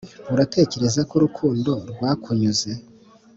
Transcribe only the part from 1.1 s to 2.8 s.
urukundo 'rwakunyuze,